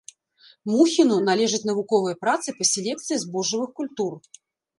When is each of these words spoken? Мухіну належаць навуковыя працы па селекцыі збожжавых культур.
Мухіну 0.71 1.17
належаць 1.27 1.59
навуковыя 1.71 2.19
працы 2.25 2.55
па 2.57 2.63
селекцыі 2.71 3.19
збожжавых 3.27 3.69
культур. 3.83 4.13